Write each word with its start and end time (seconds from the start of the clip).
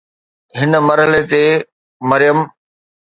هن 0.59 0.71
مرحلي 0.87 1.21
تي 1.31 1.45
مريم 2.09 2.39